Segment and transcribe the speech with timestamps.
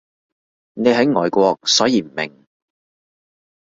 [0.73, 2.47] 你喺外國所以唔明